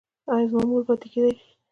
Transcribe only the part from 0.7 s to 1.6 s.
پاتې کیدی شي؟